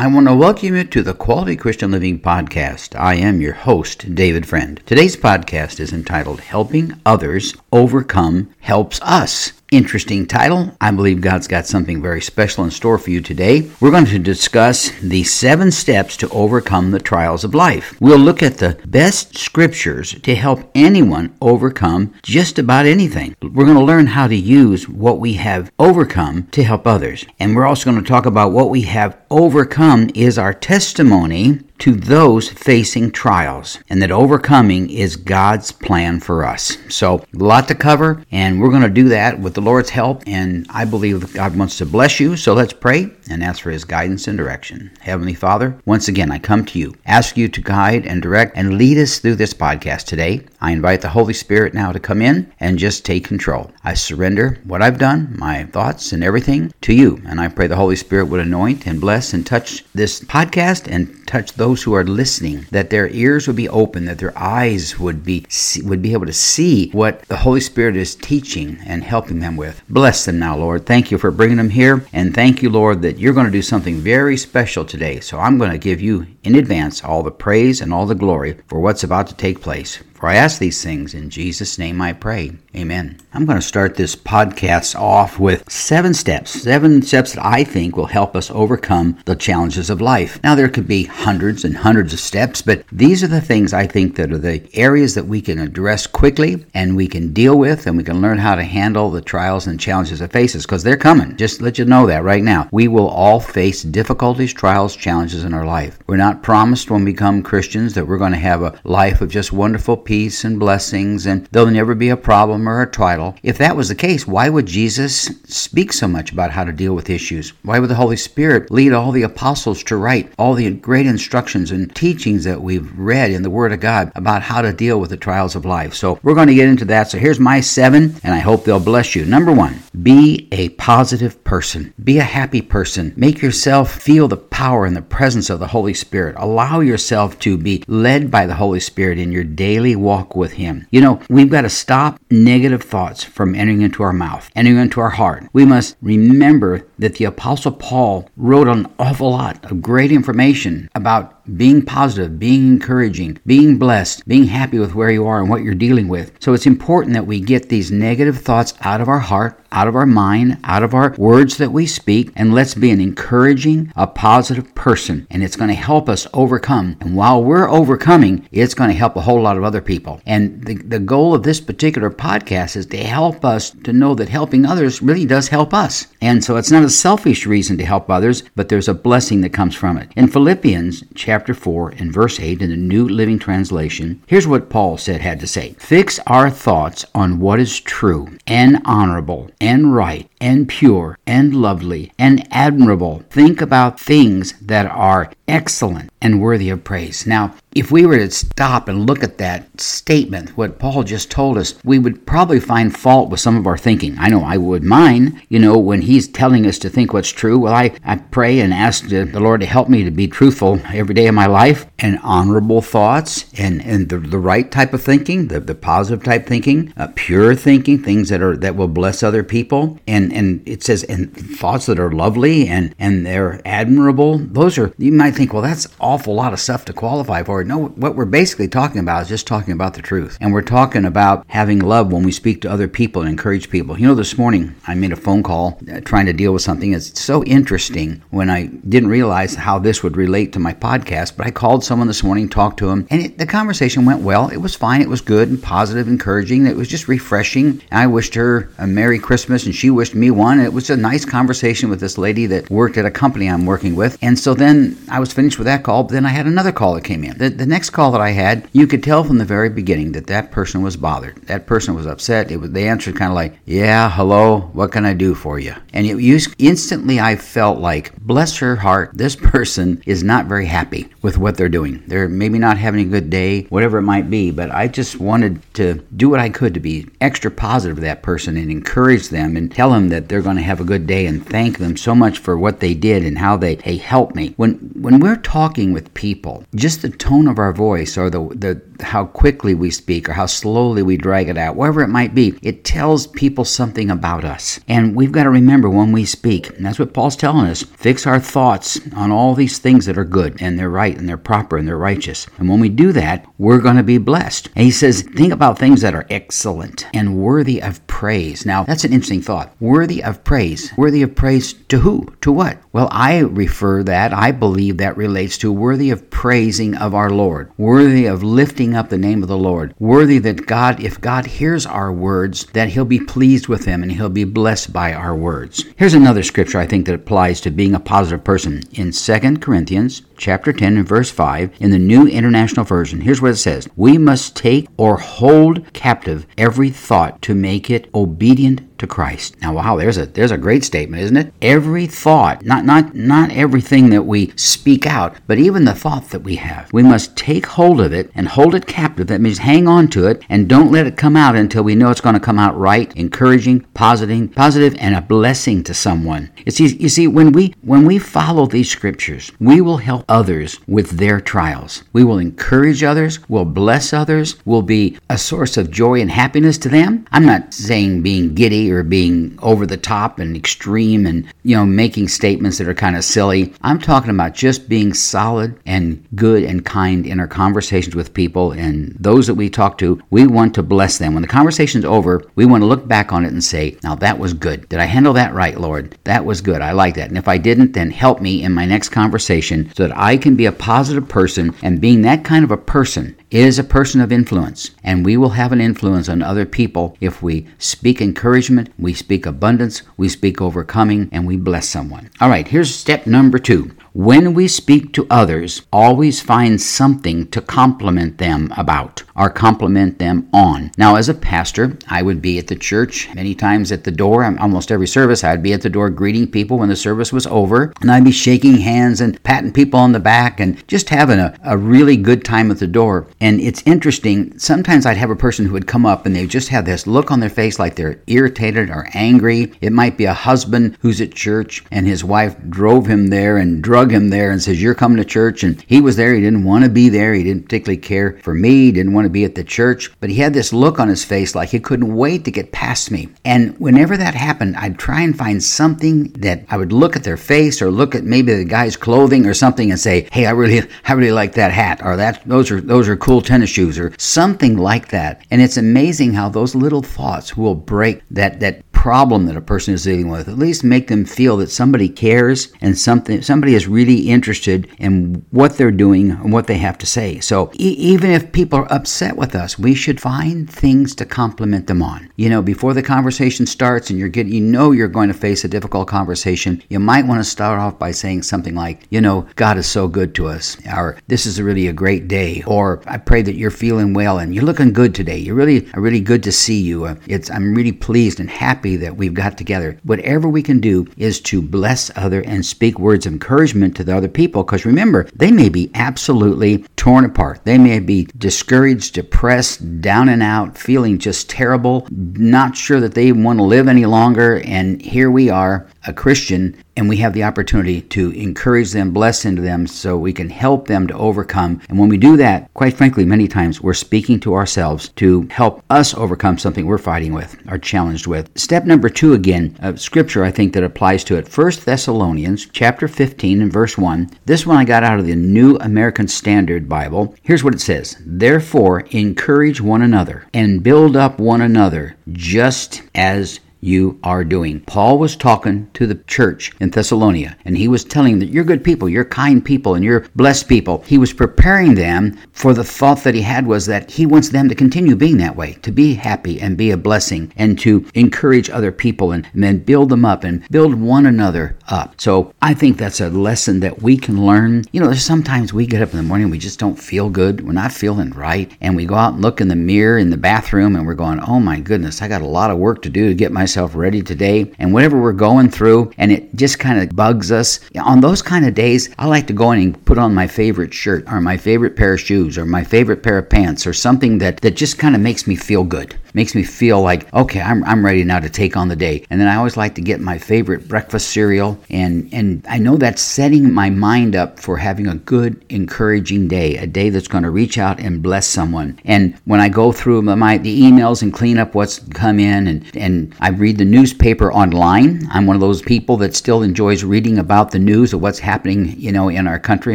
[0.00, 2.98] I want to welcome you to the Quality Christian Living Podcast.
[2.98, 4.80] I am your host, David Friend.
[4.86, 9.59] Today's podcast is entitled Helping Others Overcome Helps Us.
[9.70, 10.76] Interesting title.
[10.80, 13.70] I believe God's got something very special in store for you today.
[13.80, 17.96] We're going to discuss the seven steps to overcome the trials of life.
[18.00, 23.36] We'll look at the best scriptures to help anyone overcome just about anything.
[23.40, 27.24] We're going to learn how to use what we have overcome to help others.
[27.38, 31.94] And we're also going to talk about what we have overcome is our testimony to
[31.94, 36.76] those facing trials, and that overcoming is God's plan for us.
[36.88, 40.22] So, a lot to cover, and we're going to do that with the Lord's help,
[40.26, 42.36] and I believe God wants to bless you.
[42.36, 44.90] So, let's pray and ask for His guidance and direction.
[45.00, 48.76] Heavenly Father, once again, I come to you, ask you to guide and direct and
[48.76, 50.46] lead us through this podcast today.
[50.60, 53.70] I invite the Holy Spirit now to come in and just take control.
[53.84, 57.76] I surrender what I've done, my thoughts, and everything to you, and I pray the
[57.76, 62.04] Holy Spirit would anoint and bless and touch this podcast and touch those who are
[62.04, 65.46] listening, that their ears would be open, that their eyes would be
[65.82, 69.82] would be able to see what the Holy Spirit is teaching and helping them with.
[69.88, 70.86] Bless them now, Lord.
[70.86, 73.62] Thank you for bringing them here, and thank you, Lord, that you're going to do
[73.62, 75.20] something very special today.
[75.20, 78.58] So I'm going to give you in advance all the praise and all the glory
[78.66, 80.02] for what's about to take place.
[80.20, 82.52] For I ask these things in Jesus' name I pray.
[82.76, 83.16] Amen.
[83.32, 87.96] I'm going to start this podcast off with seven steps, seven steps that I think
[87.96, 90.38] will help us overcome the challenges of life.
[90.42, 93.86] Now, there could be hundreds and hundreds of steps, but these are the things I
[93.86, 97.86] think that are the areas that we can address quickly and we can deal with
[97.86, 100.98] and we can learn how to handle the trials and challenges it faces because they're
[100.98, 101.34] coming.
[101.38, 102.68] Just let you know that right now.
[102.72, 105.98] We will all face difficulties, trials, challenges in our life.
[106.06, 109.30] We're not promised when we become Christians that we're going to have a life of
[109.30, 113.36] just wonderful peace and blessings and there'll never be a problem or a trial.
[113.44, 116.96] If that was the case, why would Jesus speak so much about how to deal
[116.96, 117.50] with issues?
[117.62, 121.70] Why would the Holy Spirit lead all the apostles to write all the great instructions
[121.70, 125.10] and teachings that we've read in the Word of God about how to deal with
[125.10, 125.94] the trials of life?
[125.94, 127.08] So we're going to get into that.
[127.08, 129.24] So here's my seven, and I hope they'll bless you.
[129.24, 131.94] Number one, be a positive person.
[132.02, 133.12] Be a happy person.
[133.16, 136.34] Make yourself feel the power and the presence of the Holy Spirit.
[136.36, 140.86] Allow yourself to be led by the Holy Spirit in your daily walk with Him.
[140.90, 145.00] You know, we've got to stop negative thoughts from entering into our mouth, entering into
[145.00, 145.44] our heart.
[145.52, 151.39] We must remember that the Apostle Paul wrote an awful lot of great information about
[151.56, 155.74] being positive, being encouraging, being blessed, being happy with where you are and what you're
[155.74, 156.32] dealing with.
[156.40, 159.94] So it's important that we get these negative thoughts out of our heart, out of
[159.94, 164.06] our mind, out of our words that we speak, and let's be an encouraging, a
[164.06, 165.26] positive person.
[165.30, 166.96] And it's going to help us overcome.
[167.00, 170.20] And while we're overcoming, it's going to help a whole lot of other people.
[170.26, 174.28] And the, the goal of this particular podcast is to help us to know that
[174.28, 176.06] helping others really does help us.
[176.20, 179.52] And so it's not a selfish reason to help others, but there's a blessing that
[179.52, 180.10] comes from it.
[180.16, 184.96] In Philippians chapter 4 and verse 8 in the New Living Translation, here's what Paul
[184.96, 185.74] said had to say.
[185.78, 192.12] Fix our thoughts on what is true and honorable and right and pure and lovely
[192.18, 193.22] and admirable.
[193.30, 197.26] Think about things that are excellent and worthy of praise.
[197.26, 201.56] Now, if we were to stop and look at that statement, what Paul just told
[201.56, 204.16] us, we would probably find fault with some of our thinking.
[204.18, 207.58] I know I would mine, you know, when he's telling us to think what's true.
[207.58, 211.14] Well, I, I pray and ask the Lord to help me to be truthful every
[211.14, 215.48] day of my life and honorable thoughts and, and the, the right type of thinking,
[215.48, 219.42] the, the positive type thinking, uh, pure thinking, things that are that will bless other
[219.42, 219.98] people.
[220.06, 224.38] And, and it says, and thoughts that are lovely and, and they're admirable.
[224.38, 227.62] Those are, you might think, well, that's awful lot of stuff to qualify for.
[227.64, 230.38] No, what we're basically talking about is just talking about the truth.
[230.40, 233.98] And we're talking about having love when we speak to other people and encourage people.
[233.98, 236.92] You know, this morning I made a phone call uh, trying to deal with something.
[236.92, 241.46] It's so interesting when I didn't realize how this would relate to my podcast, but
[241.46, 244.46] I called someone this morning, talked to him, and it, the conversation went well.
[244.46, 245.02] It was fine.
[245.02, 246.68] It was good and positive, encouraging.
[246.68, 247.82] It was just refreshing.
[247.90, 250.60] I wished her a Merry Christmas and she wished me one.
[250.60, 253.96] It was a nice conversation with this lady that worked at a company I'm working
[253.96, 254.16] with.
[254.22, 256.94] And so then I was finished with that call, but then I had another call
[256.94, 257.36] that came in.
[257.38, 260.28] The, the next call that I had, you could tell from the very beginning that
[260.28, 261.38] that person was bothered.
[261.48, 262.52] That person was upset.
[262.52, 265.74] It was, they answered kind of like, "Yeah, hello, what can I do for you?"
[265.92, 270.66] And it, you, instantly, I felt like, bless her heart, this person is not very
[270.66, 271.79] happy with what they're doing.
[271.86, 274.50] They're maybe not having a good day, whatever it might be.
[274.50, 278.22] But I just wanted to do what I could to be extra positive to that
[278.22, 281.26] person and encourage them and tell them that they're going to have a good day
[281.26, 284.54] and thank them so much for what they did and how they, they helped me.
[284.56, 288.82] When when we're talking with people, just the tone of our voice or the, the
[289.02, 292.58] how quickly we speak or how slowly we drag it out, whatever it might be,
[292.62, 294.80] it tells people something about us.
[294.88, 298.40] And we've got to remember when we speak, that's what Paul's telling us, fix our
[298.40, 301.86] thoughts on all these things that are good and they're right and they're proper and
[301.86, 302.46] they're righteous.
[302.58, 304.68] And when we do that, we're going to be blessed.
[304.74, 308.66] And he says, think about things that are excellent and worthy of praise.
[308.66, 309.74] Now, that's an interesting thought.
[309.80, 310.92] Worthy of praise.
[310.96, 312.26] Worthy of praise to who?
[312.40, 312.78] To what?
[312.92, 317.70] Well, I refer that, I believe that relates to worthy of praising of our Lord,
[317.78, 321.86] worthy of lifting up the name of the Lord, worthy that God, if God hears
[321.86, 325.84] our words, that He'll be pleased with them and He'll be blessed by our words.
[325.94, 330.22] Here's another scripture I think that applies to being a positive person in 2 Corinthians
[330.40, 333.20] chapter 10 and verse 5 in the New International Version.
[333.20, 338.08] Here's what it says We must take or hold captive every thought to make it
[338.14, 339.60] obedient to Christ.
[339.60, 341.52] Now, wow, there's a there's a great statement, isn't it?
[341.60, 346.42] Every thought, not not not everything that we speak out, but even the thought that
[346.42, 349.26] we have, we must take hold of it and hold it captive.
[349.26, 352.10] That means hang on to it and don't let it come out until we know
[352.10, 356.50] it's going to come out right, encouraging, positive, positive, and a blessing to someone.
[356.64, 360.78] You see, you see, when we when we follow these scriptures, we will help others
[360.86, 362.04] with their trials.
[362.12, 363.40] We will encourage others.
[363.48, 364.56] We'll bless others.
[364.64, 367.26] We'll be a source of joy and happiness to them.
[367.32, 371.84] I'm not saying being giddy or being over the top and extreme and, you know,
[371.84, 373.74] making statements that are kind of silly.
[373.82, 378.70] I'm talking about just being solid and good and kind in our conversations with people
[378.72, 380.22] and those that we talk to.
[380.30, 381.34] We want to bless them.
[381.34, 384.38] When the conversation's over, we want to look back on it and say, now that
[384.38, 384.88] was good.
[384.88, 386.16] Did I handle that right, Lord?
[386.24, 386.80] That was good.
[386.80, 387.28] I like that.
[387.28, 390.54] And if I didn't, then help me in my next conversation so that I can
[390.54, 391.74] be a positive person.
[391.82, 394.90] And being that kind of a person is a person of influence.
[395.02, 399.46] And we will have an influence on other people if we speak encouragement we speak
[399.46, 402.30] abundance, we speak overcoming, and we bless someone.
[402.38, 403.92] All right, here's step number two.
[404.12, 410.48] When we speak to others, always find something to compliment them about or compliment them
[410.52, 410.90] on.
[410.98, 414.42] Now, as a pastor, I would be at the church many times at the door.
[414.42, 417.46] Um, almost every service, I'd be at the door greeting people when the service was
[417.46, 421.38] over, and I'd be shaking hands and patting people on the back and just having
[421.38, 423.28] a, a really good time at the door.
[423.40, 426.68] And it's interesting, sometimes I'd have a person who would come up and they just
[426.70, 429.72] have this look on their face like they're irritated or angry.
[429.80, 433.80] It might be a husband who's at church and his wife drove him there and
[433.82, 435.62] drove drug him there and says, You're coming to church.
[435.62, 436.34] And he was there.
[436.34, 437.34] He didn't want to be there.
[437.34, 438.86] He didn't particularly care for me.
[438.86, 440.10] He didn't want to be at the church.
[440.20, 443.10] But he had this look on his face like he couldn't wait to get past
[443.10, 443.28] me.
[443.44, 447.36] And whenever that happened, I'd try and find something that I would look at their
[447.36, 450.88] face or look at maybe the guy's clothing or something and say, Hey, I really,
[451.04, 454.14] I really like that hat or that, those are, those are cool tennis shoes or
[454.16, 455.44] something like that.
[455.50, 459.94] And it's amazing how those little thoughts will break that, that problem that a person
[459.94, 460.46] is dealing with.
[460.46, 465.42] At least make them feel that somebody cares and something somebody is really interested in
[465.52, 467.40] what they're doing and what they have to say.
[467.40, 471.86] So e- even if people are upset with us, we should find things to compliment
[471.86, 472.30] them on.
[472.36, 475.64] You know, before the conversation starts and you're getting you know you're going to face
[475.64, 479.46] a difficult conversation, you might want to start off by saying something like, you know,
[479.56, 483.16] God is so good to us, or this is really a great day, or I
[483.16, 485.38] pray that you're feeling well and you're looking good today.
[485.38, 487.06] You're really really good to see you.
[487.06, 489.98] Uh, it's I'm really pleased and happy happy that we've got together.
[490.02, 494.16] Whatever we can do is to bless other and speak words of encouragement to the
[494.16, 497.60] other people because remember, they may be absolutely torn apart.
[497.64, 503.32] They may be discouraged, depressed, down and out, feeling just terrible, not sure that they
[503.32, 504.60] want to live any longer.
[504.64, 509.44] And here we are, a Christian, and we have the opportunity to encourage them, bless
[509.44, 511.80] into them, so we can help them to overcome.
[511.88, 515.84] And when we do that, quite frankly, many times we're speaking to ourselves to help
[515.90, 518.50] us overcome something we're fighting with, are challenged with.
[518.58, 521.48] Step number two, again, of scripture I think that applies to it.
[521.48, 524.30] First Thessalonians chapter 15 and verse 1.
[524.46, 527.34] This one I got out of the New American Standard Bible.
[527.42, 533.60] Here's what it says Therefore, encourage one another and build up one another, just as
[533.80, 534.80] you are doing.
[534.80, 538.64] Paul was talking to the church in Thessalonica, and he was telling them that you're
[538.64, 541.02] good people, you're kind people, and you're blessed people.
[541.06, 544.68] He was preparing them for the thought that he had was that he wants them
[544.68, 548.70] to continue being that way, to be happy and be a blessing, and to encourage
[548.70, 552.20] other people and, and then build them up and build one another up.
[552.20, 554.84] So I think that's a lesson that we can learn.
[554.92, 557.72] You know, sometimes we get up in the morning, we just don't feel good, we're
[557.72, 560.96] not feeling right, and we go out and look in the mirror in the bathroom,
[560.96, 563.34] and we're going, oh my goodness, I got a lot of work to do to
[563.34, 564.72] get my myself ready today.
[564.80, 568.66] And whatever we're going through and it just kind of bugs us on those kind
[568.66, 571.56] of days i like to go in and put on my favorite shirt or my
[571.56, 574.98] favorite pair of shoes or my favorite pair of pants or something that that just
[574.98, 578.40] kind of makes me feel good makes me feel like, okay, I'm, I'm ready now
[578.40, 579.24] to take on the day.
[579.30, 581.78] And then I always like to get my favorite breakfast cereal.
[581.90, 586.76] And, and I know that's setting my mind up for having a good, encouraging day,
[586.76, 588.98] a day that's going to reach out and bless someone.
[589.04, 592.96] And when I go through my the emails and clean up what's come in and,
[592.96, 597.38] and I read the newspaper online, I'm one of those people that still enjoys reading
[597.38, 599.94] about the news of what's happening, you know, in our country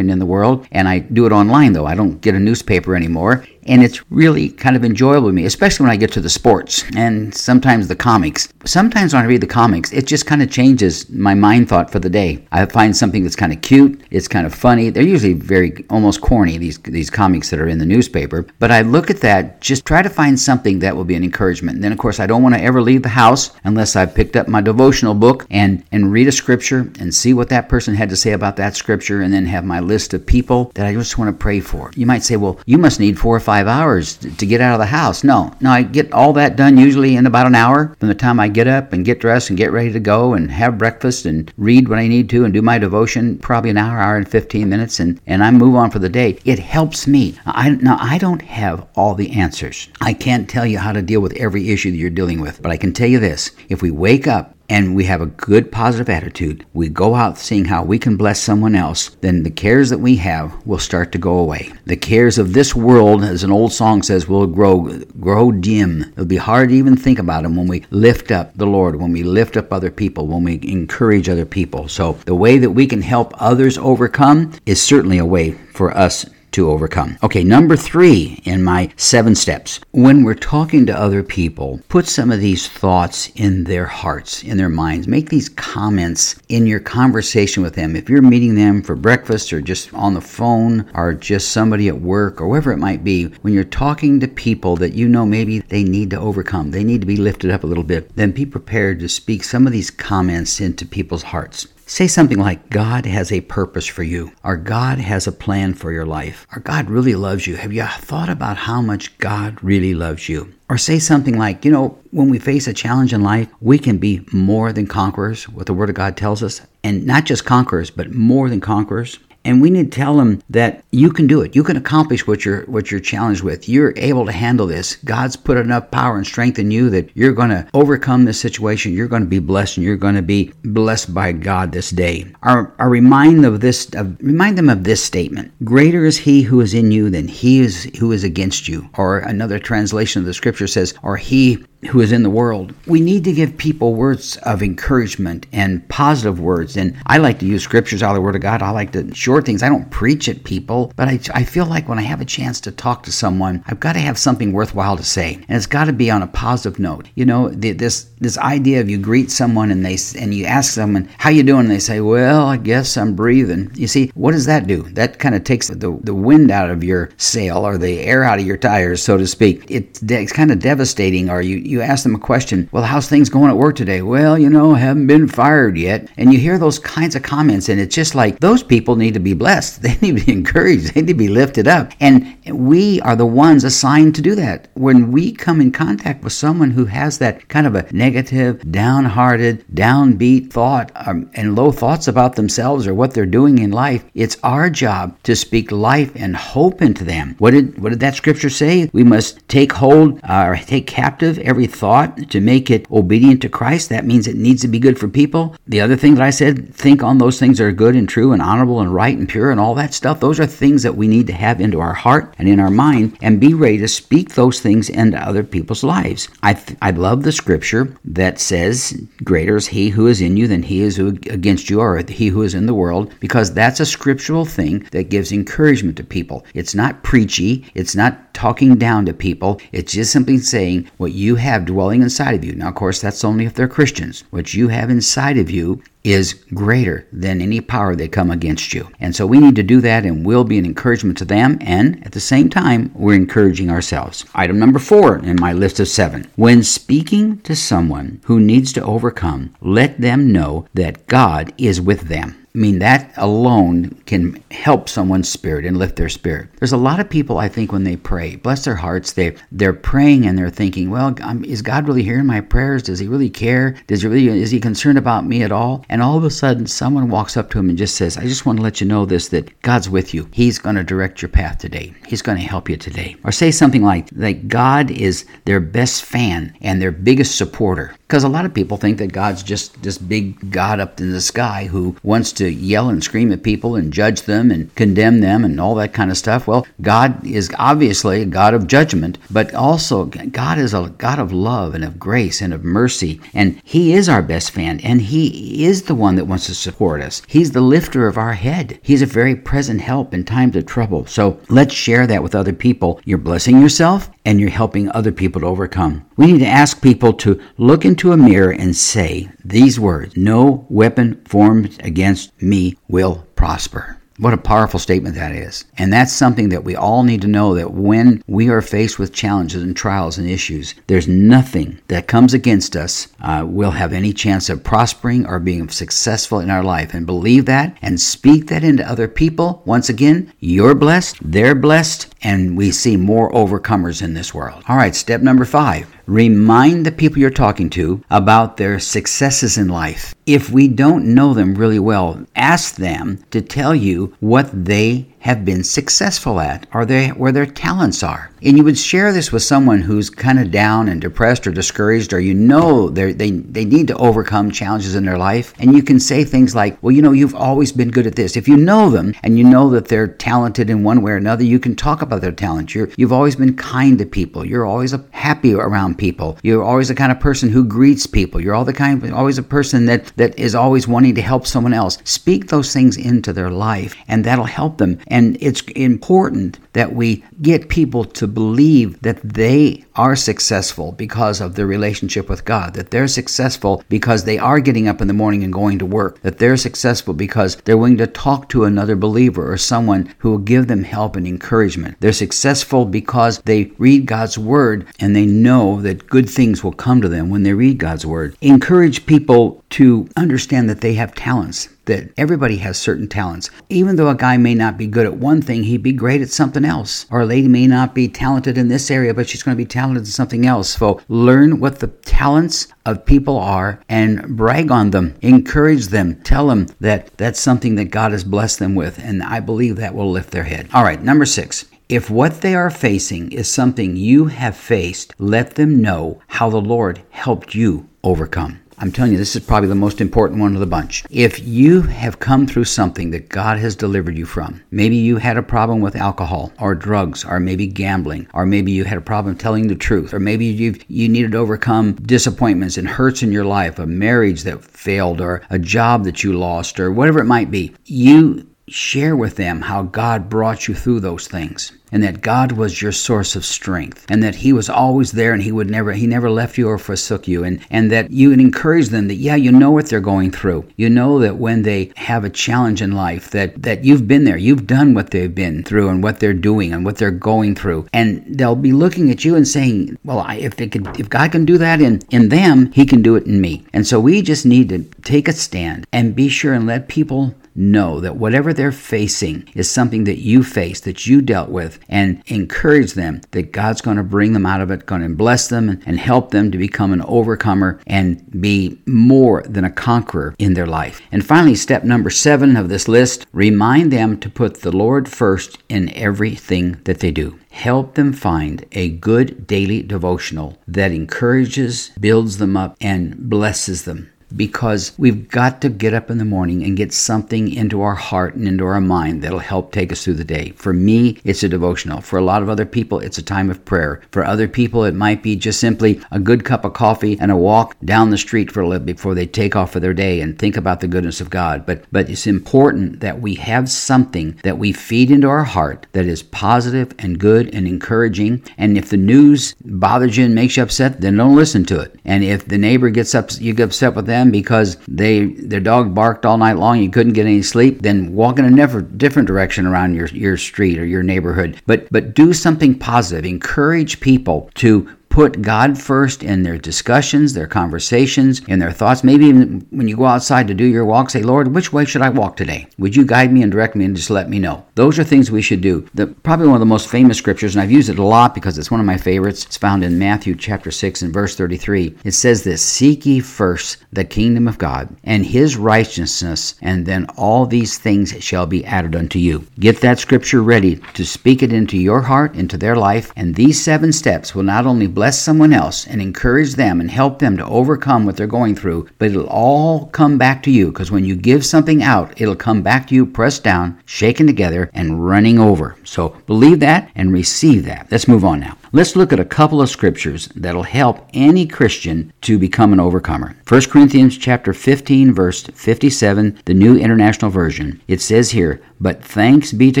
[0.00, 0.66] and in the world.
[0.72, 1.86] And I do it online though.
[1.86, 5.84] I don't get a newspaper anymore and it's really kind of enjoyable to me, especially
[5.84, 8.48] when I get to the sports and sometimes the comics.
[8.64, 11.98] Sometimes when I read the comics, it just kind of changes my mind thought for
[11.98, 12.46] the day.
[12.52, 14.90] I find something that's kind of cute, it's kind of funny.
[14.90, 18.82] They're usually very almost corny these these comics that are in the newspaper, but I
[18.82, 21.76] look at that, just try to find something that will be an encouragement.
[21.76, 24.36] And then of course, I don't want to ever leave the house unless I've picked
[24.36, 28.08] up my devotional book and and read a scripture and see what that person had
[28.10, 31.18] to say about that scripture and then have my list of people that I just
[31.18, 31.90] want to pray for.
[31.94, 34.74] You might say, "Well, you must need 4 or 5 five hours to get out
[34.74, 35.24] of the house.
[35.24, 38.38] No, no, I get all that done usually in about an hour from the time
[38.38, 41.50] I get up and get dressed and get ready to go and have breakfast and
[41.56, 43.38] read when I need to and do my devotion.
[43.38, 46.38] Probably an hour, hour and 15 minutes, and, and I move on for the day.
[46.44, 47.38] It helps me.
[47.46, 49.88] I, now, I don't have all the answers.
[50.02, 52.70] I can't tell you how to deal with every issue that you're dealing with, but
[52.70, 56.08] I can tell you this if we wake up and we have a good positive
[56.08, 59.98] attitude, we go out seeing how we can bless someone else, then the cares that
[59.98, 61.72] we have will start to go away.
[61.84, 66.02] The cares of this world, as an old song says, will grow grow dim.
[66.12, 69.12] It'll be hard to even think about them when we lift up the Lord, when
[69.12, 71.88] we lift up other people, when we encourage other people.
[71.88, 76.26] So the way that we can help others overcome is certainly a way for us
[76.56, 77.18] to overcome.
[77.22, 79.78] Okay, number three in my seven steps.
[79.92, 84.56] When we're talking to other people, put some of these thoughts in their hearts, in
[84.56, 85.06] their minds.
[85.06, 87.94] Make these comments in your conversation with them.
[87.94, 92.00] If you're meeting them for breakfast or just on the phone or just somebody at
[92.00, 95.58] work or wherever it might be, when you're talking to people that you know maybe
[95.58, 98.46] they need to overcome, they need to be lifted up a little bit, then be
[98.46, 101.68] prepared to speak some of these comments into people's hearts.
[101.88, 105.92] Say something like, God has a purpose for you, or God has a plan for
[105.92, 107.54] your life, or God really loves you.
[107.54, 110.52] Have you thought about how much God really loves you?
[110.68, 113.98] Or say something like, you know, when we face a challenge in life, we can
[113.98, 116.60] be more than conquerors, what the Word of God tells us.
[116.82, 120.84] And not just conquerors, but more than conquerors and we need to tell them that
[120.90, 121.54] you can do it.
[121.54, 123.68] You can accomplish what you're what you're challenged with.
[123.68, 124.96] You're able to handle this.
[124.96, 128.92] God's put enough power and strength in you that you're going to overcome this situation.
[128.92, 132.26] You're going to be blessed, and you're going to be blessed by God this day.
[132.42, 136.60] Our, our remind of this of, remind them of this statement: Greater is He who
[136.60, 138.90] is in you than He is who is against you.
[138.94, 142.74] Or another translation of the scripture says, or He who is in the world.
[142.86, 146.76] We need to give people words of encouragement and positive words.
[146.76, 148.62] And I like to use scriptures out of the Word of God.
[148.62, 149.62] I like to short things.
[149.62, 152.60] I don't preach at people, but I, I feel like when I have a chance
[152.62, 155.84] to talk to someone, I've got to have something worthwhile to say, and it's got
[155.84, 157.08] to be on a positive note.
[157.14, 160.72] You know, the, this this idea of you greet someone and they and you ask
[160.72, 164.32] someone how you doing, and they say, "Well, I guess I'm breathing." You see, what
[164.32, 164.82] does that do?
[164.82, 168.38] That kind of takes the the wind out of your sail or the air out
[168.38, 169.70] of your tires, so to speak.
[169.70, 171.30] It, it's kind of devastating.
[171.30, 174.38] Or you you ask them a question, "Well, how's things going at work today?" Well,
[174.38, 177.94] you know, haven't been fired yet, and you hear those kinds of comments, and it's
[177.94, 179.82] just like those people need to be blessed.
[179.86, 180.94] They need to be encouraged.
[180.94, 184.68] They need to be lifted up, and we are the ones assigned to do that.
[184.74, 189.64] When we come in contact with someone who has that kind of a negative, downhearted,
[189.72, 194.36] downbeat thought um, and low thoughts about themselves or what they're doing in life, it's
[194.42, 197.34] our job to speak life and hope into them.
[197.38, 198.90] What did what did that scripture say?
[198.92, 203.48] We must take hold uh, or take captive every thought to make it obedient to
[203.48, 203.88] Christ.
[203.88, 205.56] That means it needs to be good for people.
[205.66, 208.32] The other thing that I said, think on those things that are good and true
[208.32, 210.20] and honorable and right and pure and all that stuff.
[210.20, 213.16] Those are things that we need to have into our heart and in our mind
[213.22, 216.28] and be ready to speak those things into other people's lives.
[216.42, 220.48] I, th- I love the scripture that says, Greater is he who is in you
[220.48, 223.80] than he is who against you or he who is in the world, because that's
[223.80, 226.44] a scriptural thing that gives encouragement to people.
[226.54, 231.36] It's not preachy, it's not talking down to people, it's just simply saying what you
[231.36, 232.54] have dwelling inside of you.
[232.54, 234.24] Now, of course, that's only if they're Christians.
[234.30, 238.88] What you have inside of you is greater than any power that come against you.
[239.00, 242.04] And so we need to do that and we'll be an encouragement to them and
[242.06, 244.24] at the same time we're encouraging ourselves.
[244.34, 246.30] Item number 4 in my list of 7.
[246.36, 252.02] When speaking to someone who needs to overcome, let them know that God is with
[252.02, 252.45] them.
[252.56, 256.48] I mean, that alone can help someone's spirit and lift their spirit.
[256.58, 259.72] There's a lot of people, I think, when they pray, bless their hearts, they, they're
[259.72, 262.82] praying and they're thinking, well, is God really hearing my prayers?
[262.82, 263.76] Does he really care?
[263.88, 265.84] Does he really, is he concerned about me at all?
[265.88, 268.24] And and all of a sudden someone walks up to him and just says, I
[268.24, 270.28] just want to let you know this that God's with you.
[270.30, 271.94] He's going to direct your path today.
[272.06, 273.16] He's going to help you today.
[273.24, 277.94] Or say something like that God is their best fan and their biggest supporter.
[278.06, 281.20] Because a lot of people think that God's just this big God up in the
[281.20, 285.44] sky who wants to yell and scream at people and judge them and condemn them
[285.44, 286.46] and all that kind of stuff.
[286.46, 291.32] Well, God is obviously a God of judgment, but also God is a God of
[291.32, 293.20] love and of grace and of mercy.
[293.34, 297.00] And He is our best friend, and He is the one that wants to support
[297.00, 297.22] us.
[297.26, 298.78] He's the lifter of our head.
[298.82, 301.06] He's a very present help in times of trouble.
[301.06, 303.00] So let's share that with other people.
[303.04, 306.04] You're blessing yourself and you're helping other people to overcome.
[306.16, 310.66] We need to ask people to look into a mirror and say these words No
[310.68, 313.96] weapon formed against me will prosper.
[314.18, 315.66] What a powerful statement that is.
[315.76, 319.12] And that's something that we all need to know that when we are faced with
[319.12, 324.14] challenges and trials and issues, there's nothing that comes against us uh, will have any
[324.14, 326.94] chance of prospering or being successful in our life.
[326.94, 329.62] And believe that and speak that into other people.
[329.66, 334.62] Once again, you're blessed, they're blessed, and we see more overcomers in this world.
[334.66, 339.66] All right, step number five Remind the people you're talking to about their successes in
[339.66, 340.14] life.
[340.24, 345.44] If we don't know them really well, ask them to tell you what they have
[345.44, 348.30] been successful at or they, where their talents are.
[348.42, 352.12] And you would share this with someone who's kind of down and depressed or discouraged,
[352.12, 355.52] or you know they they need to overcome challenges in their life.
[355.58, 358.36] And you can say things like, "Well, you know, you've always been good at this."
[358.36, 361.42] If you know them and you know that they're talented in one way or another,
[361.42, 362.72] you can talk about their talent.
[362.72, 364.46] You're you've always been kind to people.
[364.46, 366.38] You're always a, happy around people.
[366.44, 368.40] You're always the kind of person who greets people.
[368.40, 371.74] You're all the kind always a person that that is always wanting to help someone
[371.74, 371.98] else.
[372.04, 375.00] Speak those things into their life, and that'll help them.
[375.40, 381.66] It's important that we get people to believe that they are successful because of their
[381.66, 385.52] relationship with God, that they're successful because they are getting up in the morning and
[385.52, 389.56] going to work, that they're successful because they're willing to talk to another believer or
[389.56, 391.96] someone who will give them help and encouragement.
[392.00, 397.00] They're successful because they read God's Word and they know that good things will come
[397.00, 398.36] to them when they read God's Word.
[398.42, 403.50] Encourage people to understand that they have talents that everybody has certain talents.
[403.68, 406.30] Even though a guy may not be good at one thing, he'd be great at
[406.30, 407.06] something else.
[407.10, 409.66] Or a lady may not be talented in this area, but she's going to be
[409.66, 410.76] talented in something else.
[410.76, 416.48] So learn what the talents of people are and brag on them, encourage them, tell
[416.48, 418.98] them that that's something that God has blessed them with.
[418.98, 420.68] And I believe that will lift their head.
[420.74, 421.64] All right, number six.
[421.88, 426.60] If what they are facing is something you have faced, let them know how the
[426.60, 428.60] Lord helped you overcome.
[428.78, 431.04] I'm telling you, this is probably the most important one of the bunch.
[431.08, 435.38] If you have come through something that God has delivered you from, maybe you had
[435.38, 439.36] a problem with alcohol or drugs or maybe gambling, or maybe you had a problem
[439.36, 443.46] telling the truth, or maybe you you needed to overcome disappointments and hurts in your
[443.46, 447.50] life, a marriage that failed, or a job that you lost, or whatever it might
[447.50, 447.74] be.
[447.86, 452.82] You share with them how God brought you through those things and that God was
[452.82, 456.06] your source of strength and that he was always there and he would never he
[456.06, 459.36] never left you or forsook you and and that you would encourage them that yeah
[459.36, 460.66] you know what they're going through.
[460.76, 464.36] You know that when they have a challenge in life that that you've been there.
[464.36, 467.86] You've done what they've been through and what they're doing and what they're going through.
[467.92, 471.44] And they'll be looking at you and saying well I, if could if God can
[471.44, 473.64] do that in in them he can do it in me.
[473.72, 477.34] And so we just need to take a stand and be sure and let people
[477.56, 482.22] know that whatever they're facing is something that you faced, that you dealt with, and
[482.26, 485.80] encourage them that God's going to bring them out of it, going to bless them
[485.86, 490.66] and help them to become an overcomer and be more than a conqueror in their
[490.66, 491.00] life.
[491.10, 495.58] And finally, step number seven of this list remind them to put the Lord first
[495.68, 502.36] in everything that they do help them find a good daily devotional that encourages, builds
[502.36, 506.76] them up, and blesses them because we've got to get up in the morning and
[506.76, 510.24] get something into our heart and into our mind that'll help take us through the
[510.24, 510.50] day.
[510.56, 512.00] For me, it's a devotional.
[512.00, 514.00] For a lot of other people, it's a time of prayer.
[514.10, 517.36] For other people, it might be just simply a good cup of coffee and a
[517.36, 520.38] walk down the street for a little before they take off for their day and
[520.38, 521.64] think about the goodness of God.
[521.66, 526.06] But but it's important that we have something that we feed into our heart that
[526.06, 528.42] is positive and good and encouraging.
[528.58, 531.98] And if the news bothers you and makes you upset, then don't listen to it.
[532.04, 535.60] And if the neighbor gets up, you get upset with them them because they their
[535.60, 538.82] dog barked all night long, you couldn't get any sleep, then walk in a never,
[538.82, 541.60] different direction around your, your street or your neighborhood.
[541.66, 543.24] But but do something positive.
[543.24, 549.02] Encourage people to put God first in their discussions, their conversations, in their thoughts.
[549.02, 552.02] Maybe even when you go outside to do your walk, say, Lord, which way should
[552.02, 552.66] I walk today?
[552.76, 554.66] Would you guide me and direct me and just let me know?
[554.74, 555.88] Those are things we should do.
[555.94, 558.58] The, probably one of the most famous scriptures, and I've used it a lot because
[558.58, 559.46] it's one of my favorites.
[559.46, 561.96] It's found in Matthew chapter 6 and verse 33.
[562.04, 567.06] It says this Seek ye first the kingdom of God and his righteousness, and then
[567.16, 569.46] all these things shall be added unto you.
[569.58, 573.64] Get that scripture ready to speak it into your heart, into their life, and these
[573.64, 577.46] seven steps will not only bless someone else and encourage them and help them to
[577.46, 581.14] overcome what they're going through, but it'll all come back to you because when you
[581.14, 585.76] give something out, it'll come back to you pressed down, shaken together, and running over.
[585.84, 587.88] So believe that and receive that.
[587.90, 588.56] Let's move on now.
[588.76, 593.34] Let's look at a couple of scriptures that'll help any Christian to become an overcomer.
[593.48, 597.80] 1 Corinthians chapter 15 verse 57, the New International Version.
[597.88, 599.80] It says here, "But thanks be to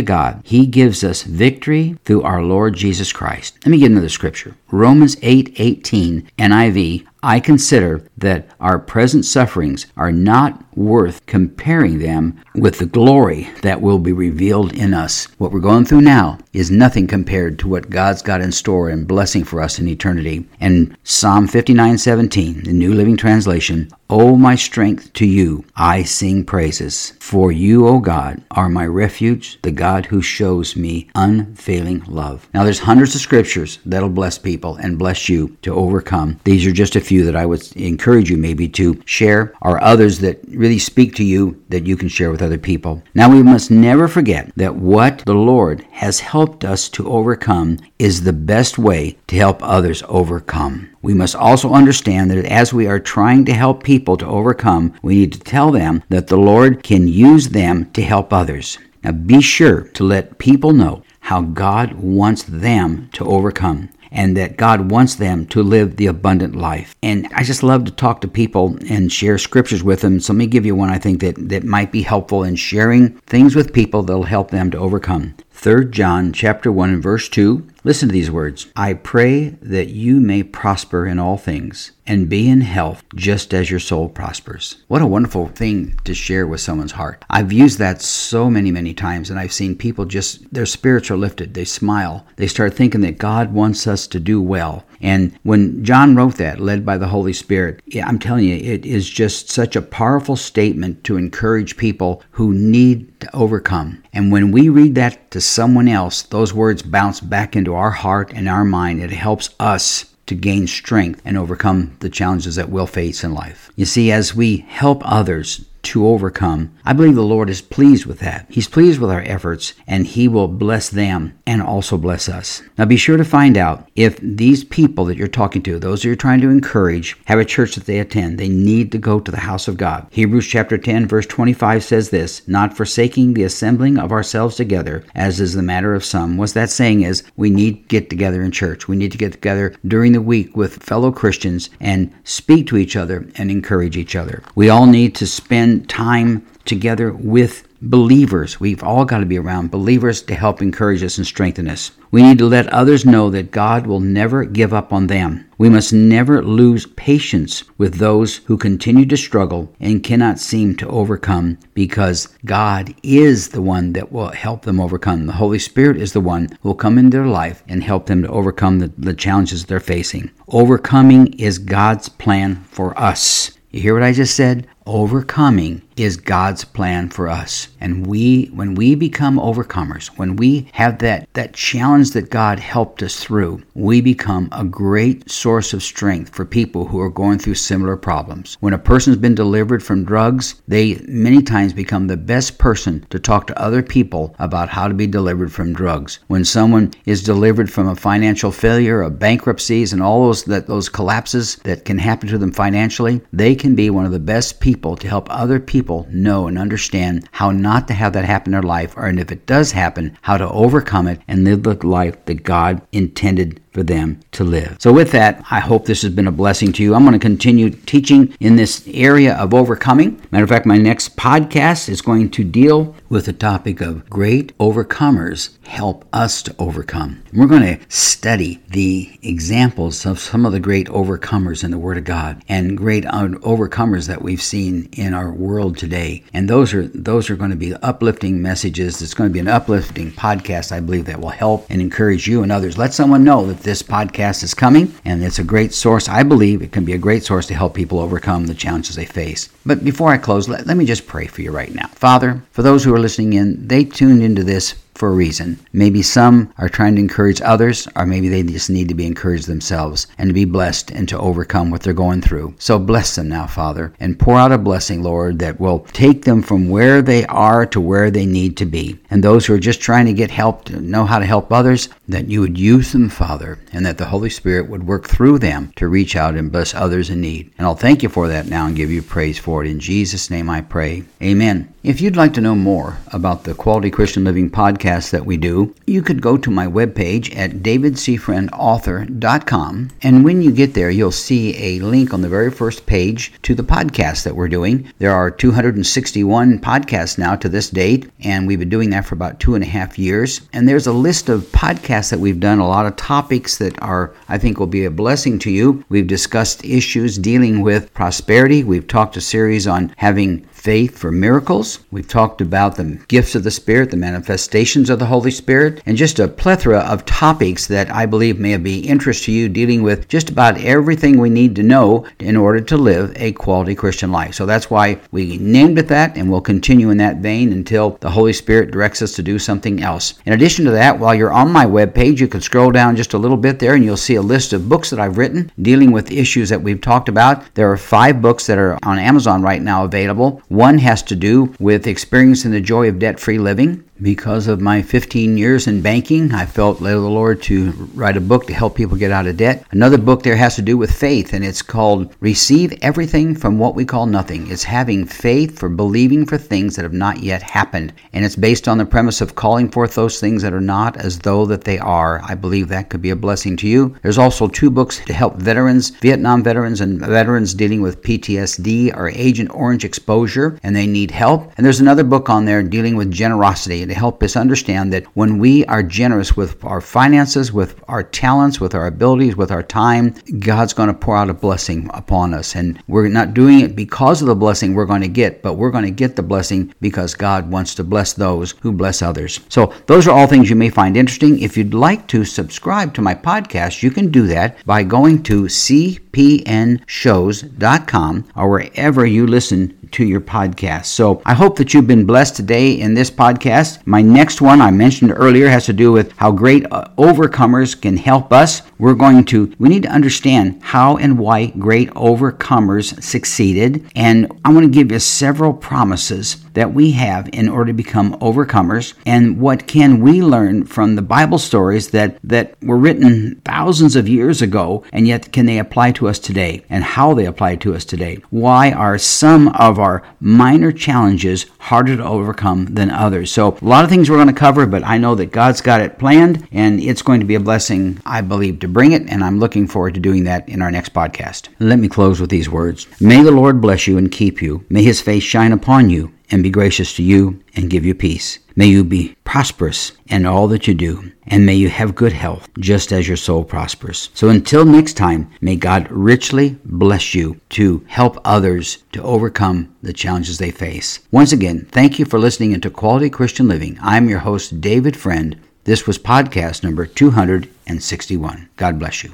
[0.00, 4.54] God, he gives us victory through our Lord Jesus Christ." Let me get another scripture.
[4.72, 12.78] Romans 8:18 NIV I consider that our present sufferings are not worth comparing them with
[12.78, 15.26] the glory that will be revealed in us.
[15.38, 19.08] What we're going through now is nothing compared to what God's got in store and
[19.08, 20.46] blessing for us in eternity.
[20.60, 27.12] And Psalm 59:17, the New Living Translation, O my strength, to you I sing praises.
[27.18, 32.48] For you, O God, are my refuge, the God who shows me unfailing love.
[32.54, 36.38] Now, there's hundreds of scriptures that'll bless people and bless you to overcome.
[36.44, 40.20] These are just a few that I would encourage you maybe to share, or others
[40.20, 43.02] that really speak to you that you can share with other people.
[43.14, 48.22] Now, we must never forget that what the Lord has helped us to overcome is
[48.22, 50.90] the best way to help others overcome.
[51.02, 55.14] We must also understand that as we are trying to help people to overcome, we
[55.14, 58.78] need to tell them that the Lord can use them to help others.
[59.04, 64.56] Now be sure to let people know how God wants them to overcome and that
[64.56, 66.96] God wants them to live the abundant life.
[67.02, 70.18] And I just love to talk to people and share scriptures with them.
[70.18, 73.10] So let me give you one I think that, that might be helpful in sharing
[73.26, 75.34] things with people that'll help them to overcome.
[75.58, 77.66] 3 John chapter 1 and verse 2.
[77.82, 78.66] Listen to these words.
[78.76, 83.70] I pray that you may prosper in all things and be in health just as
[83.70, 84.76] your soul prospers.
[84.86, 87.24] What a wonderful thing to share with someone's heart.
[87.30, 91.16] I've used that so many, many times, and I've seen people just, their spirits are
[91.16, 91.54] lifted.
[91.54, 92.26] They smile.
[92.36, 94.84] They start thinking that God wants us to do well.
[95.00, 99.08] And when John wrote that, led by the Holy Spirit, I'm telling you, it is
[99.08, 104.02] just such a powerful statement to encourage people who need to overcome.
[104.12, 108.32] And when we read that to someone else, those words bounce back into our heart
[108.34, 109.02] and our mind.
[109.02, 113.70] It helps us to gain strength and overcome the challenges that we'll face in life.
[113.76, 116.74] You see, as we help others to overcome.
[116.84, 118.46] I believe the Lord is pleased with that.
[118.48, 122.62] He's pleased with our efforts and He will bless them and also bless us.
[122.78, 126.08] Now be sure to find out if these people that you're talking to, those that
[126.08, 128.38] you're trying to encourage, have a church that they attend.
[128.38, 130.06] They need to go to the house of God.
[130.10, 135.40] Hebrews chapter 10 verse 25 says this, not forsaking the assembling of ourselves together, as
[135.40, 136.36] is the matter of some.
[136.36, 138.88] What that saying is we need to get together in church.
[138.88, 142.96] We need to get together during the week with fellow Christians and speak to each
[142.96, 144.42] other and encourage each other.
[144.54, 148.58] We all need to spend time together with believers.
[148.58, 151.92] We've all got to be around believers to help encourage us and strengthen us.
[152.10, 155.48] We need to let others know that God will never give up on them.
[155.58, 160.88] We must never lose patience with those who continue to struggle and cannot seem to
[160.88, 165.26] overcome because God is the one that will help them overcome.
[165.26, 168.22] The Holy Spirit is the one who will come into their life and help them
[168.22, 170.30] to overcome the, the challenges they're facing.
[170.48, 173.52] Overcoming is God's plan for us.
[173.70, 174.68] You hear what I just said?
[174.86, 177.68] Overcoming is God's plan for us.
[177.80, 183.02] And we when we become overcomers, when we have that that challenge that God helped
[183.02, 187.54] us through, we become a great source of strength for people who are going through
[187.54, 188.56] similar problems.
[188.60, 193.18] When a person's been delivered from drugs, they many times become the best person to
[193.18, 196.18] talk to other people about how to be delivered from drugs.
[196.26, 200.88] When someone is delivered from a financial failure, a bankruptcies and all those that those
[200.88, 204.75] collapses that can happen to them financially, they can be one of the best people
[204.96, 208.52] to help other people people know and understand how not to have that happen in
[208.52, 211.74] their life, or and if it does happen, how to overcome it and live the
[211.86, 214.78] life that God intended for them to live.
[214.80, 216.94] So, with that, I hope this has been a blessing to you.
[216.94, 220.18] I'm going to continue teaching in this area of overcoming.
[220.30, 224.56] Matter of fact, my next podcast is going to deal with the topic of great
[224.58, 227.22] overcomers help us to overcome.
[227.32, 231.98] We're going to study the examples of some of the great overcomers in the Word
[231.98, 236.24] of God and great overcomers that we've seen in our world today.
[236.32, 239.00] And those are those are going to be uplifting messages.
[239.02, 242.42] It's going to be an uplifting podcast, I believe, that will help and encourage you
[242.42, 242.78] and others.
[242.78, 246.08] Let someone know that this podcast is coming and it's a great source.
[246.08, 249.04] I believe it can be a great source to help people overcome the challenges they
[249.04, 249.48] face.
[249.66, 251.88] But before I close, let, let me just pray for you right now.
[251.88, 255.58] Father, for those who are listening in, they tuned into this for a reason.
[255.72, 259.46] Maybe some are trying to encourage others, or maybe they just need to be encouraged
[259.46, 262.54] themselves and to be blessed and to overcome what they're going through.
[262.58, 266.42] So bless them now, Father, and pour out a blessing, Lord, that will take them
[266.42, 268.98] from where they are to where they need to be.
[269.10, 271.88] And those who are just trying to get help, to know how to help others,
[272.08, 275.72] that you would use them, Father, and that the Holy Spirit would work through them
[275.76, 277.50] to reach out and bless others in need.
[277.58, 279.70] And I'll thank you for that now and give you praise for it.
[279.70, 281.04] In Jesus' name I pray.
[281.22, 281.72] Amen.
[281.82, 285.74] If you'd like to know more about the Quality Christian Living podcast that we do,
[285.86, 289.90] you could go to my webpage at davidcfriendauthor.com.
[290.02, 293.52] And when you get there, you'll see a link on the very first page to
[293.54, 294.92] the podcast that we're doing.
[294.98, 299.40] There are 261 podcasts now to this date, and we've been doing that for about
[299.40, 300.42] two and a half years.
[300.52, 304.14] And there's a list of podcasts that we've done, a lot of topics that are,
[304.28, 305.84] I think, will be a blessing to you.
[305.88, 308.62] We've discussed issues dealing with prosperity.
[308.62, 311.78] We've talked a series on having faith for miracles.
[311.92, 315.96] We've talked about the gifts of the Spirit, the manifestations of the Holy Spirit, and
[315.96, 320.08] just a plethora of topics that I believe may be interest to you dealing with
[320.08, 324.34] just about everything we need to know in order to live a quality Christian life.
[324.34, 328.10] So that's why we named it that, and we'll continue in that vein until the
[328.10, 330.14] Holy Spirit directs us to do something else.
[330.26, 333.18] In addition to that, while you're on my webpage, you can scroll down just a
[333.18, 336.10] little bit there and you'll see a list of books that I've written dealing with
[336.10, 337.54] issues that we've talked about.
[337.54, 340.42] There are five books that are on Amazon right now available.
[340.56, 343.84] One has to do with experiencing the joy of debt free living.
[344.02, 348.18] Because of my 15 years in banking, I felt led of the Lord to write
[348.18, 349.64] a book to help people get out of debt.
[349.70, 353.74] Another book there has to do with faith, and it's called Receive Everything from What
[353.74, 354.50] We Call Nothing.
[354.50, 357.94] It's having faith for believing for things that have not yet happened.
[358.12, 361.18] And it's based on the premise of calling forth those things that are not as
[361.20, 362.20] though that they are.
[362.22, 363.96] I believe that could be a blessing to you.
[364.02, 369.08] There's also two books to help veterans, Vietnam veterans, and veterans dealing with PTSD or
[369.08, 371.50] Agent Orange exposure, and they need help.
[371.56, 375.38] And there's another book on there dealing with generosity to help us understand that when
[375.38, 380.14] we are generous with our finances, with our talents, with our abilities, with our time,
[380.38, 382.54] God's going to pour out a blessing upon us.
[382.54, 385.70] And we're not doing it because of the blessing we're going to get, but we're
[385.70, 389.40] going to get the blessing because God wants to bless those who bless others.
[389.48, 391.40] So those are all things you may find interesting.
[391.40, 395.42] If you'd like to subscribe to my podcast, you can do that by going to
[395.44, 400.86] cpnshows.com or wherever you listen to your podcast.
[400.86, 403.86] So I hope that you've been blessed today in this podcast.
[403.86, 407.96] My next one I mentioned earlier has to do with how great uh, overcomers can
[407.96, 408.62] help us.
[408.78, 413.90] We're going to, we need to understand how and why great overcomers succeeded.
[413.94, 418.18] And I want to give you several promises that we have in order to become
[418.20, 423.94] overcomers and what can we learn from the Bible stories that, that were written thousands
[423.94, 427.56] of years ago and yet can they apply to us today and how they apply
[427.56, 428.16] to us today.
[428.30, 433.30] Why are some of our minor challenges harder to overcome than others?
[433.30, 435.82] So a lot of things we're going to cover, but I know that God's got
[435.82, 439.02] it planned and it's going to be a blessing, I believe, to bring it.
[439.10, 441.48] And I'm looking forward to doing that in our next podcast.
[441.58, 442.86] Let me close with these words.
[442.98, 444.64] May the Lord bless you and keep you.
[444.70, 448.38] May his face shine upon you and be gracious to you and give you peace.
[448.54, 452.48] May you be prosperous in all that you do, and may you have good health,
[452.58, 454.08] just as your soul prospers.
[454.14, 459.92] So until next time, may God richly bless you to help others to overcome the
[459.92, 461.00] challenges they face.
[461.10, 463.78] Once again, thank you for listening into Quality Christian Living.
[463.82, 465.38] I'm your host, David Friend.
[465.64, 468.48] This was podcast number 261.
[468.56, 469.12] God bless you.